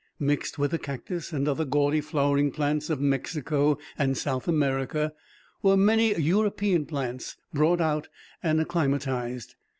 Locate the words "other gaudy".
1.47-2.01